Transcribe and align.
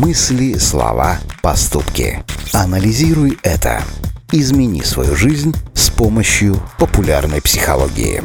Мысли, 0.00 0.56
слова, 0.56 1.18
поступки. 1.42 2.24
Анализируй 2.54 3.38
это. 3.42 3.82
Измени 4.32 4.80
свою 4.80 5.14
жизнь 5.14 5.54
с 5.74 5.90
помощью 5.90 6.58
популярной 6.78 7.42
психологии. 7.42 8.22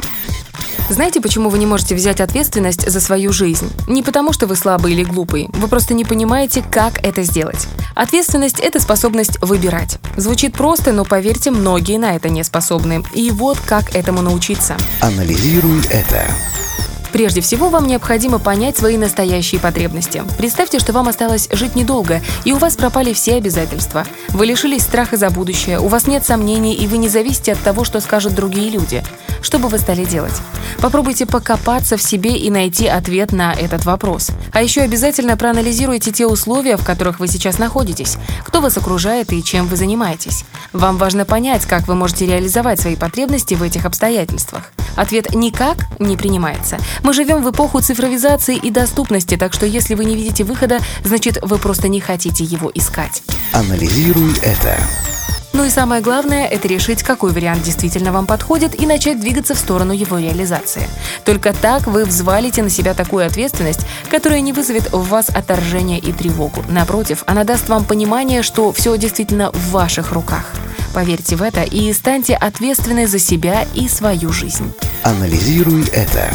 Знаете, 0.89 1.19
почему 1.19 1.49
вы 1.49 1.57
не 1.59 1.65
можете 1.65 1.93
взять 1.93 2.21
ответственность 2.21 2.89
за 2.89 3.01
свою 3.01 3.33
жизнь? 3.33 3.69
Не 3.89 4.03
потому, 4.03 4.31
что 4.31 4.47
вы 4.47 4.56
слабый 4.56 4.93
или 4.93 5.03
глупый. 5.03 5.49
Вы 5.51 5.67
просто 5.67 5.93
не 5.93 6.06
понимаете, 6.06 6.63
как 6.71 7.06
это 7.06 7.24
сделать. 7.24 7.67
Ответственность– 7.94 8.60
это 8.62 8.79
способность 8.79 9.37
выбирать. 9.42 9.97
Звучит 10.15 10.53
просто, 10.53 10.94
но 10.94 11.03
поверьте, 11.03 11.51
многие 11.51 11.97
на 11.97 12.15
это 12.15 12.29
не 12.29 12.46
способны. 12.46 13.03
И 13.13 13.31
вот 13.31 13.60
как 13.60 13.94
этому 13.97 14.21
научиться. 14.21 14.78
Анализируй 15.01 15.81
это. 15.89 16.26
Прежде 17.16 17.39
всего, 17.39 17.70
вам 17.70 17.88
необходимо 17.88 18.39
понять 18.39 18.75
свои 18.75 18.97
настоящие 18.97 19.61
потребности. 19.61 20.21
Представьте, 20.37 20.79
что 20.79 20.91
вам 20.91 21.07
осталось 21.07 21.47
жить 21.49 21.73
недолго, 21.73 22.19
и 22.43 22.51
у 22.51 22.57
вас 22.57 22.75
пропали 22.75 23.13
все 23.13 23.35
обязательства. 23.35 24.03
Вы 24.31 24.47
лишились 24.47 24.81
страха 24.81 25.15
за 25.15 25.29
будущее, 25.29 25.79
у 25.79 25.87
вас 25.87 26.07
нет 26.07 26.25
сомнений, 26.25 26.73
и 26.73 26.87
вы 26.87 26.97
не 26.97 27.07
зависите 27.07 27.53
от 27.53 27.59
того, 27.61 27.85
что 27.85 28.01
скажут 28.01 28.35
другие 28.35 28.70
люди. 28.70 29.01
Что 29.45 29.59
бы 29.59 29.67
вы 29.67 29.77
стали 29.77 30.05
делать? 30.05 30.34
Попробуйте 30.81 31.27
покопаться 31.27 31.98
в 31.98 32.02
себе 32.02 32.35
и 32.35 32.49
найти 32.49 32.88
ответ 32.88 33.31
на 33.31 33.54
этот 33.54 33.85
вопрос. 33.85 34.31
А 34.52 34.63
еще 34.63 34.81
обязательно 34.81 35.38
проанализируйте 35.38 36.12
те 36.12 36.26
условия, 36.26 36.77
в 36.77 36.84
которых 36.84 37.20
вы 37.20 37.27
сейчас 37.27 37.59
находитесь, 37.59 38.18
кто 38.44 38.59
вас 38.59 38.76
окружает 38.76 39.31
и 39.31 39.44
чем 39.44 39.68
вы 39.68 39.76
занимаетесь. 39.76 40.45
Вам 40.73 40.98
важно 40.98 41.26
понять, 41.26 41.63
как 41.68 41.88
вы 41.88 41.94
можете 41.94 42.26
реализовать 42.26 42.81
свои 42.81 42.95
потребности 42.95 43.54
в 43.54 43.62
этих 43.62 43.85
обстоятельствах. 43.85 44.71
Ответ 44.95 45.35
«никак» 45.35 45.77
не 45.99 46.18
принимается. 46.18 46.80
Мы 47.04 47.13
живем 47.13 47.43
в 47.43 47.52
эпоху 47.52 47.82
цифровизации 47.82 48.57
и 48.57 48.71
доступности, 48.71 49.38
так 49.38 49.54
что 49.54 49.68
если 49.68 49.93
вы 49.93 50.05
не 50.05 50.16
видите 50.16 50.43
выхода, 50.43 50.80
значит 51.04 51.38
вы 51.43 51.59
просто 51.59 51.87
не 51.87 51.99
хотите 51.99 52.43
его 52.43 52.71
искать. 52.74 53.21
Анализируй 53.54 54.34
это. 54.41 54.80
Ну 55.55 55.63
и 55.63 55.70
самое 55.70 56.01
главное– 56.01 56.45
это 56.51 56.67
решить, 56.67 57.01
какой 57.01 57.31
вариант 57.31 57.63
действительно 57.63 58.11
вам 58.11 58.27
подходит 58.27 58.77
и 58.77 58.85
начать 58.85 59.21
двигаться 59.21 59.55
в 59.55 59.57
сторону 59.57 59.93
его 59.93 60.20
реализации. 60.20 60.85
Только 61.23 61.53
так 61.53 61.87
вы 61.87 62.03
взвалите 62.03 62.62
на 62.62 62.70
себя 62.70 62.93
такую 62.93 63.25
ответственность, 63.25 63.85
которая 64.12 64.42
не 64.42 64.52
вызовет 64.52 64.92
в 64.92 65.08
вас 65.08 65.30
отторжение 65.30 66.00
и 66.00 66.12
тревогу. 66.12 66.62
Напротив, 66.67 67.23
она 67.25 67.45
даст 67.45 67.70
вам 67.70 67.86
понимание, 67.86 68.44
что 68.44 68.73
все 68.73 68.97
действительно 68.97 69.50
в 69.53 69.72
ваших 69.72 70.12
руках. 70.12 70.52
Поверьте 70.94 71.38
в 71.38 71.42
это 71.42 71.64
и 71.64 71.94
станьте 71.94 72.36
ответственны 72.36 73.08
за 73.08 73.17
себя 73.17 73.66
и 73.73 73.88
свою 73.88 74.34
жизнь. 74.34 74.73
Анализируй 75.03 75.88
это. 75.94 76.30